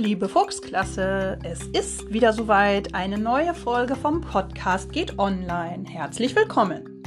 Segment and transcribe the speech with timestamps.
[0.00, 1.38] liebe Fuchsklasse.
[1.42, 2.94] Es ist wieder soweit.
[2.94, 5.84] Eine neue Folge vom Podcast geht online.
[5.86, 7.02] Herzlich willkommen.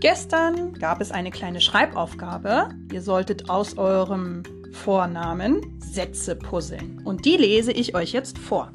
[0.00, 2.70] Gestern gab es eine kleine Schreibaufgabe.
[2.92, 7.00] Ihr solltet aus eurem Vornamen Sätze puzzeln.
[7.04, 8.72] Und die lese ich euch jetzt vor.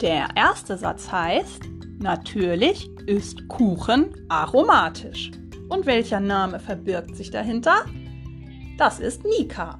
[0.00, 1.62] Der erste Satz heißt,
[2.00, 5.30] natürlich ist Kuchen aromatisch.
[5.68, 7.84] Und welcher Name verbirgt sich dahinter?
[8.78, 9.78] Das ist Nika.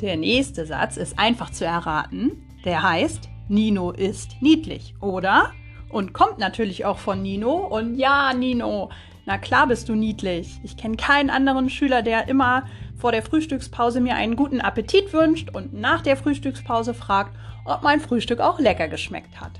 [0.00, 2.44] Der nächste Satz ist einfach zu erraten.
[2.64, 5.52] Der heißt, Nino ist niedlich, oder?
[5.88, 7.52] Und kommt natürlich auch von Nino.
[7.52, 8.90] Und ja, Nino,
[9.26, 10.60] na klar bist du niedlich.
[10.62, 12.64] Ich kenne keinen anderen Schüler, der immer
[12.96, 18.00] vor der Frühstückspause mir einen guten Appetit wünscht und nach der Frühstückspause fragt, ob mein
[18.00, 19.52] Frühstück auch lecker geschmeckt hat.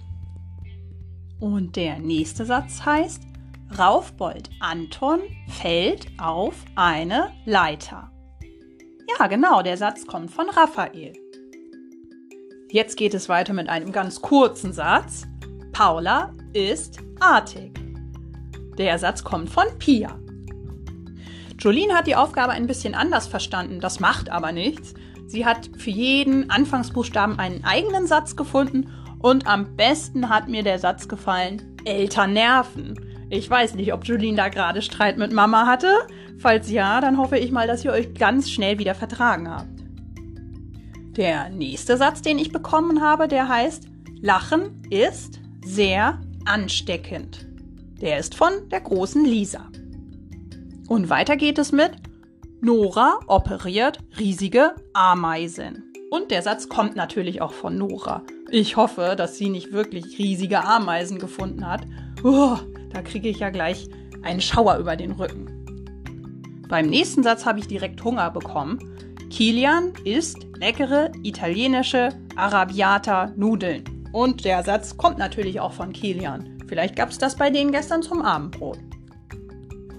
[1.41, 3.23] Und der nächste Satz heißt,
[3.79, 8.11] Raufbold Anton fällt auf eine Leiter.
[9.17, 11.13] Ja, genau, der Satz kommt von Raphael.
[12.71, 15.27] Jetzt geht es weiter mit einem ganz kurzen Satz.
[15.73, 17.81] Paula ist artig.
[18.77, 20.19] Der Satz kommt von Pia.
[21.59, 24.95] Jolene hat die Aufgabe ein bisschen anders verstanden, das macht aber nichts.
[25.27, 30.79] Sie hat für jeden Anfangsbuchstaben einen eigenen Satz gefunden und am besten hat mir der
[30.79, 32.95] Satz gefallen, Eltern nerven.
[33.31, 36.07] Ich weiß nicht, ob Jolene da gerade Streit mit Mama hatte,
[36.39, 39.69] Falls ja, dann hoffe ich mal, dass ihr euch ganz schnell wieder vertragen habt.
[41.17, 43.89] Der nächste Satz, den ich bekommen habe, der heißt,
[44.21, 47.47] Lachen ist sehr ansteckend.
[48.01, 49.69] Der ist von der großen Lisa.
[50.89, 51.91] Und weiter geht es mit,
[52.61, 55.93] Nora operiert riesige Ameisen.
[56.11, 58.23] Und der Satz kommt natürlich auch von Nora.
[58.51, 61.83] Ich hoffe, dass sie nicht wirklich riesige Ameisen gefunden hat.
[62.23, 62.57] Oh,
[62.91, 63.89] da kriege ich ja gleich
[64.23, 65.59] einen Schauer über den Rücken.
[66.69, 68.79] Beim nächsten Satz habe ich direkt Hunger bekommen.
[69.31, 73.85] Kilian isst leckere italienische Arabiata Nudeln.
[74.13, 76.59] Und der Satz kommt natürlich auch von Kilian.
[76.67, 78.79] Vielleicht gab es das bei denen gestern zum Abendbrot.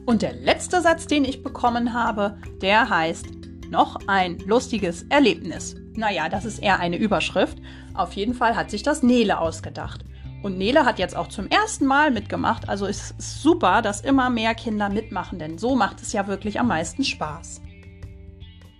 [0.05, 3.27] Und der letzte Satz, den ich bekommen habe, der heißt
[3.69, 5.75] noch ein lustiges Erlebnis.
[5.95, 7.59] Naja, das ist eher eine Überschrift.
[7.93, 10.05] Auf jeden Fall hat sich das Nele ausgedacht.
[10.41, 12.69] Und Nele hat jetzt auch zum ersten Mal mitgemacht.
[12.69, 16.67] Also ist super, dass immer mehr Kinder mitmachen, denn so macht es ja wirklich am
[16.67, 17.61] meisten Spaß.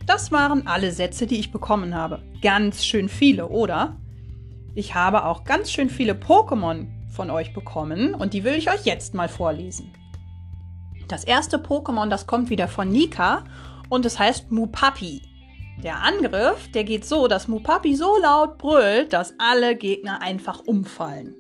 [0.05, 2.23] Das waren alle Sätze, die ich bekommen habe.
[2.41, 3.97] Ganz schön viele, oder?
[4.73, 8.85] Ich habe auch ganz schön viele Pokémon von euch bekommen und die will ich euch
[8.85, 9.93] jetzt mal vorlesen.
[11.07, 13.43] Das erste Pokémon, das kommt wieder von Nika
[13.89, 15.21] und es heißt Mupapi.
[15.83, 21.35] Der Angriff, der geht so, dass Mupapi so laut brüllt, dass alle Gegner einfach umfallen.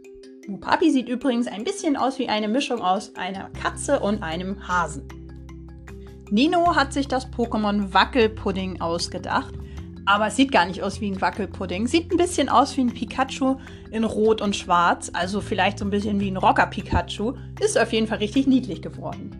[0.49, 5.07] Mupapi sieht übrigens ein bisschen aus wie eine Mischung aus einer Katze und einem Hasen.
[6.31, 9.53] Nino hat sich das Pokémon Wackelpudding ausgedacht,
[10.07, 11.85] aber es sieht gar nicht aus wie ein Wackelpudding.
[11.85, 13.57] Sieht ein bisschen aus wie ein Pikachu
[13.91, 17.33] in Rot und Schwarz, also vielleicht so ein bisschen wie ein Rocker Pikachu.
[17.59, 19.31] Ist auf jeden Fall richtig niedlich geworden.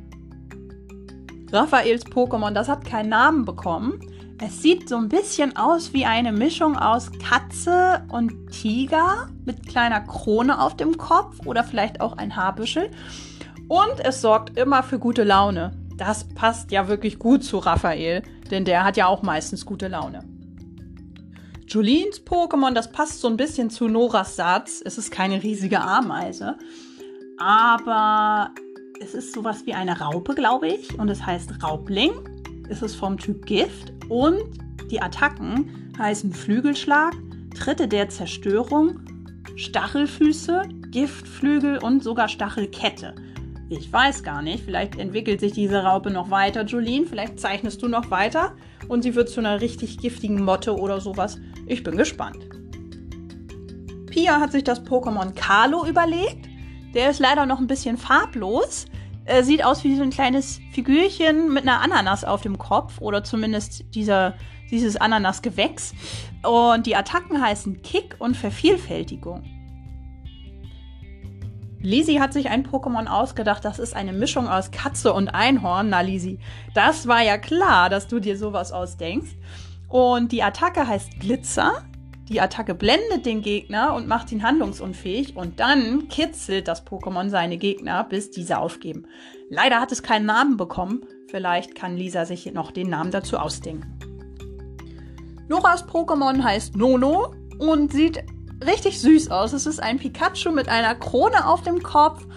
[1.51, 3.99] Raphaels Pokémon, das hat keinen Namen bekommen.
[4.41, 9.99] Es sieht so ein bisschen aus wie eine Mischung aus Katze und Tiger mit kleiner
[9.99, 12.89] Krone auf dem Kopf oder vielleicht auch ein Haarbüschel.
[13.67, 15.71] Und es sorgt immer für gute Laune.
[15.97, 20.23] Das passt ja wirklich gut zu Raphael, denn der hat ja auch meistens gute Laune.
[21.67, 24.81] Julines Pokémon, das passt so ein bisschen zu Noras Satz.
[24.83, 26.57] Es ist keine riesige Ameise,
[27.37, 28.51] aber
[29.01, 32.13] es ist sowas wie eine Raupe, glaube ich, und es heißt Raubling.
[32.69, 34.41] Es ist vom Typ Gift und
[34.91, 37.13] die Attacken heißen Flügelschlag,
[37.55, 38.99] Tritte der Zerstörung,
[39.55, 43.15] Stachelfüße, Giftflügel und sogar Stachelkette.
[43.69, 47.05] Ich weiß gar nicht, vielleicht entwickelt sich diese Raupe noch weiter, Jolene.
[47.05, 48.55] Vielleicht zeichnest du noch weiter
[48.87, 51.37] und sie wird zu einer richtig giftigen Motte oder sowas.
[51.67, 52.49] Ich bin gespannt.
[54.07, 56.49] Pia hat sich das Pokémon Carlo überlegt.
[56.95, 58.87] Der ist leider noch ein bisschen farblos.
[59.29, 63.23] Äh, sieht aus wie so ein kleines Figürchen mit einer Ananas auf dem Kopf oder
[63.23, 64.33] zumindest dieser,
[64.71, 65.93] dieses Ananasgewächs.
[66.41, 69.43] Und die Attacken heißen Kick und Vervielfältigung.
[71.79, 75.89] Lisi hat sich ein Pokémon ausgedacht, das ist eine Mischung aus Katze und Einhorn.
[75.89, 76.39] Na, Lisi,
[76.73, 79.35] das war ja klar, dass du dir sowas ausdenkst.
[79.87, 81.85] Und die Attacke heißt Glitzer.
[82.29, 87.57] Die Attacke blendet den Gegner und macht ihn handlungsunfähig und dann kitzelt das Pokémon seine
[87.57, 89.07] Gegner, bis diese aufgeben.
[89.49, 91.01] Leider hat es keinen Namen bekommen.
[91.27, 93.97] Vielleicht kann Lisa sich noch den Namen dazu ausdenken.
[95.47, 98.23] Noras Pokémon heißt Nono und sieht
[98.63, 99.53] richtig süß aus.
[99.53, 102.27] Es ist ein Pikachu mit einer Krone auf dem Kopf.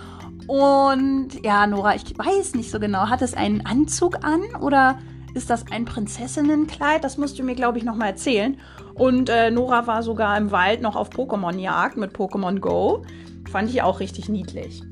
[0.47, 3.11] Und ja, Nora, ich weiß nicht so genau.
[3.11, 4.99] Hat es einen Anzug an oder
[5.35, 7.03] ist das ein Prinzessinnenkleid?
[7.03, 8.59] Das musst du mir, glaube ich, nochmal erzählen.
[8.95, 13.03] Und äh, Nora war sogar im Wald noch auf Pokémon-Jagd mit Pokémon Go.
[13.51, 14.83] Fand ich auch richtig niedlich.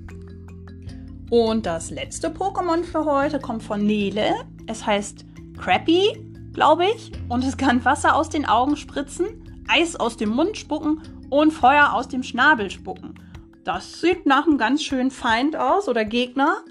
[1.30, 4.34] Und das letzte Pokémon für heute kommt von Nele.
[4.66, 5.24] Es heißt
[5.58, 7.12] Crappy, glaube ich.
[7.28, 11.92] Und es kann Wasser aus den Augen spritzen, Eis aus dem Mund spucken und Feuer
[11.92, 13.14] aus dem Schnabel spucken.
[13.64, 16.64] Das sieht nach einem ganz schönen Feind aus oder Gegner.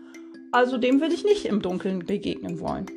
[0.52, 2.88] Also dem will ich nicht im Dunkeln begegnen wollen.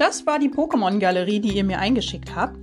[0.00, 2.56] Das war die Pokémon-Galerie, die ihr mir eingeschickt habt.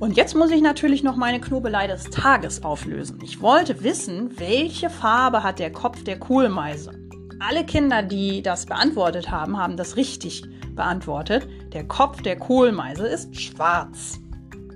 [0.00, 3.20] Und jetzt muss ich natürlich noch meine Knobelei des Tages auflösen.
[3.22, 6.90] Ich wollte wissen, welche Farbe hat der Kopf der Kohlmeise?
[7.38, 10.42] Alle Kinder, die das beantwortet haben, haben das richtig
[10.74, 11.46] beantwortet.
[11.72, 14.18] Der Kopf der Kohlmeise ist schwarz.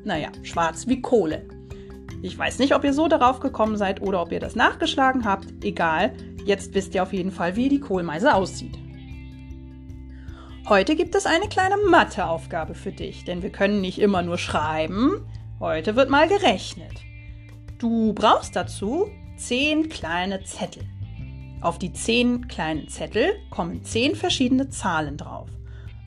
[0.04, 1.44] Naja, schwarz wie Kohle.
[2.22, 5.48] Ich weiß nicht, ob ihr so darauf gekommen seid oder ob ihr das nachgeschlagen habt.
[5.64, 6.12] Egal,
[6.44, 8.79] jetzt wisst ihr auf jeden Fall, wie die Kohlmeise aussieht.
[10.70, 15.26] Heute gibt es eine kleine Matheaufgabe für dich, denn wir können nicht immer nur schreiben.
[15.58, 16.92] Heute wird mal gerechnet.
[17.80, 20.84] Du brauchst dazu zehn kleine Zettel.
[21.60, 25.48] Auf die zehn kleinen Zettel kommen zehn verschiedene Zahlen drauf.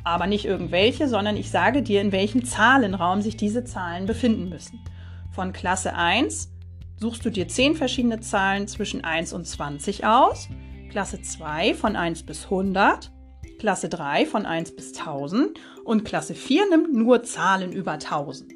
[0.05, 4.79] Aber nicht irgendwelche, sondern ich sage dir, in welchem Zahlenraum sich diese Zahlen befinden müssen.
[5.33, 6.53] Von Klasse 1
[7.01, 10.47] suchst du dir zehn verschiedene Zahlen zwischen 1 und 20 aus.
[10.89, 13.11] Klasse 2 von 1 bis 100
[13.63, 18.51] Klasse 3 von 1 bis 1000 und Klasse 4 nimmt nur Zahlen über 1000.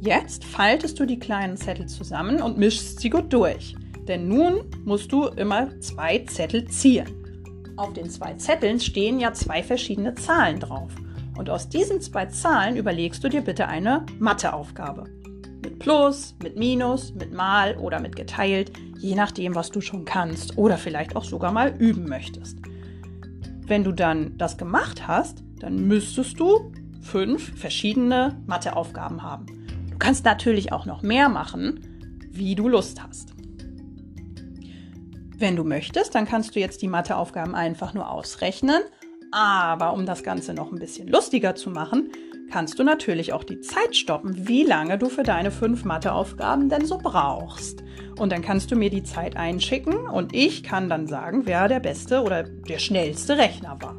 [0.00, 3.74] Jetzt faltest du die kleinen Zettel zusammen und mischst sie gut durch,
[4.06, 7.74] denn nun musst du immer zwei Zettel ziehen.
[7.76, 10.92] Auf den zwei Zetteln stehen ja zwei verschiedene Zahlen drauf.
[11.36, 15.02] Und aus diesen zwei Zahlen überlegst du dir bitte eine Matheaufgabe.
[15.64, 18.70] Mit Plus, mit Minus, mit Mal oder mit geteilt,
[19.06, 22.58] je nachdem, was du schon kannst oder vielleicht auch sogar mal üben möchtest.
[23.66, 29.46] Wenn du dann das gemacht hast, dann müsstest du fünf verschiedene Matheaufgaben haben.
[29.90, 31.80] Du kannst natürlich auch noch mehr machen,
[32.30, 33.32] wie du Lust hast.
[35.38, 38.82] Wenn du möchtest, dann kannst du jetzt die Matheaufgaben einfach nur ausrechnen.
[39.30, 42.10] Aber um das Ganze noch ein bisschen lustiger zu machen,
[42.50, 46.84] kannst du natürlich auch die Zeit stoppen, wie lange du für deine fünf Matheaufgaben denn
[46.84, 47.82] so brauchst.
[48.18, 51.80] Und dann kannst du mir die Zeit einschicken und ich kann dann sagen, wer der
[51.80, 53.98] beste oder der schnellste Rechner war.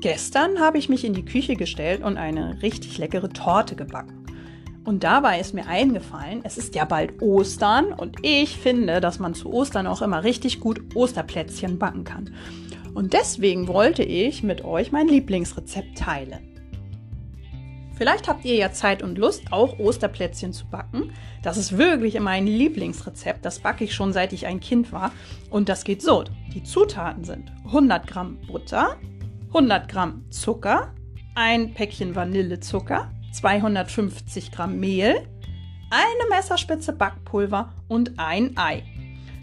[0.00, 4.24] Gestern habe ich mich in die Küche gestellt und eine richtig leckere Torte gebacken.
[4.84, 9.34] Und dabei ist mir eingefallen, es ist ja bald Ostern und ich finde, dass man
[9.34, 12.34] zu Ostern auch immer richtig gut Osterplätzchen backen kann.
[13.00, 16.54] Und deswegen wollte ich mit euch mein Lieblingsrezept teilen.
[17.94, 21.10] Vielleicht habt ihr ja Zeit und Lust, auch Osterplätzchen zu backen.
[21.42, 23.42] Das ist wirklich mein Lieblingsrezept.
[23.42, 25.12] Das backe ich schon seit ich ein Kind war.
[25.48, 26.24] Und das geht so.
[26.52, 28.98] Die Zutaten sind 100 Gramm Butter,
[29.46, 30.92] 100 Gramm Zucker,
[31.34, 35.26] ein Päckchen Vanillezucker, 250 Gramm Mehl,
[35.88, 38.82] eine Messerspitze Backpulver und ein Ei.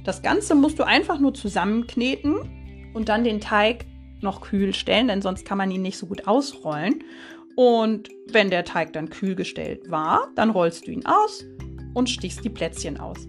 [0.03, 2.56] Das Ganze musst du einfach nur zusammenkneten
[2.97, 3.85] und dann den Teig
[4.21, 7.03] noch kühl stellen, denn sonst kann man ihn nicht so gut ausrollen.
[7.55, 11.45] Und wenn der Teig dann kühl gestellt war, dann rollst du ihn aus
[11.93, 13.27] und stichst die Plätzchen aus.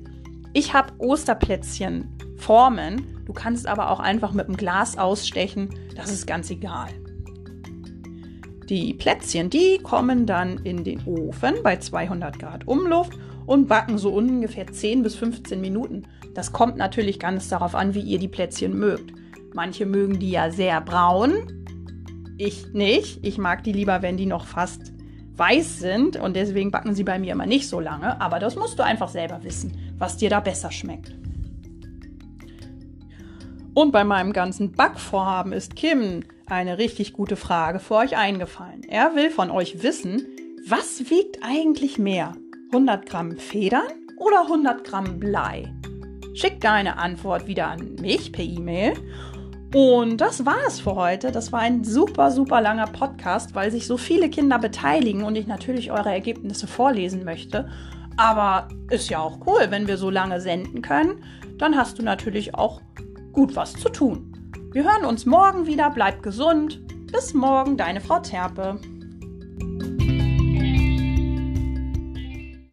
[0.55, 3.23] Ich habe Osterplätzchen Formen.
[3.27, 5.69] Du kannst aber auch einfach mit dem Glas ausstechen.
[5.95, 6.89] Das ist ganz egal.
[8.69, 14.15] Die Plätzchen, die kommen dann in den Ofen bei 200 Grad Umluft und backen so
[14.15, 16.05] ungefähr 10 bis 15 Minuten.
[16.35, 19.13] Das kommt natürlich ganz darauf an, wie ihr die Plätzchen mögt.
[19.55, 21.67] Manche mögen die ja sehr braun.
[22.37, 23.25] Ich nicht.
[23.25, 24.93] Ich mag die lieber, wenn die noch fast
[25.37, 28.21] weiß sind und deswegen backen sie bei mir immer nicht so lange.
[28.21, 31.15] Aber das musst du einfach selber wissen, was dir da besser schmeckt.
[33.75, 38.83] Und bei meinem ganzen Backvorhaben ist Kim eine richtig gute Frage für euch eingefallen.
[38.83, 40.27] Er will von euch wissen,
[40.67, 42.35] was wiegt eigentlich mehr?
[42.73, 43.87] 100 Gramm Federn
[44.17, 45.73] oder 100 Gramm Blei?
[46.35, 48.95] Schick deine Antwort wieder an mich per E-Mail
[49.75, 51.31] und das war es für heute.
[51.31, 55.47] Das war ein super, super langer Podcast, weil sich so viele Kinder beteiligen und ich
[55.47, 57.69] natürlich eure Ergebnisse vorlesen möchte.
[58.17, 61.23] Aber ist ja auch cool, wenn wir so lange senden können.
[61.59, 62.81] Dann hast du natürlich auch
[63.33, 64.33] gut was zu tun.
[64.73, 65.91] Wir hören uns morgen wieder.
[65.91, 66.81] Bleib gesund.
[67.13, 68.81] Bis morgen, deine Frau Terpe.